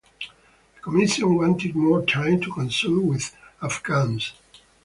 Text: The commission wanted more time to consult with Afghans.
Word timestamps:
The 0.73 0.81
commission 0.81 1.35
wanted 1.35 1.75
more 1.75 2.03
time 2.03 2.41
to 2.41 2.51
consult 2.51 3.03
with 3.03 3.35
Afghans. 3.61 4.33